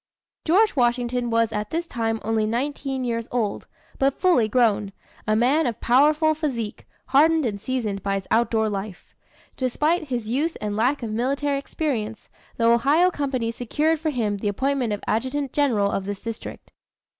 George 0.45 0.75
Washington 0.75 1.29
was 1.29 1.51
at 1.53 1.69
this 1.69 1.85
time 1.85 2.19
only 2.23 2.47
nineteen 2.47 3.03
years 3.03 3.27
old, 3.29 3.67
but 3.99 4.19
fully 4.19 4.47
grown 4.49 4.93
a 5.27 5.35
man 5.35 5.67
of 5.67 5.79
powerful 5.79 6.33
physique, 6.33 6.87
hardened 7.09 7.45
and 7.45 7.61
seasoned 7.61 8.01
by 8.01 8.15
his 8.15 8.27
outdoor 8.31 8.67
life. 8.67 9.13
Despite 9.57 10.05
his 10.05 10.27
youth 10.27 10.57
and 10.59 10.75
lack 10.75 11.03
of 11.03 11.11
military 11.11 11.59
experience, 11.59 12.29
the 12.57 12.67
Ohio 12.67 13.11
Company 13.11 13.51
secured 13.51 13.99
for 13.99 14.09
him 14.09 14.37
the 14.37 14.47
appointment 14.47 14.91
of 14.91 15.03
adjutant 15.05 15.53
general 15.53 15.91
of 15.91 16.05
this 16.05 16.23
district. 16.23 16.71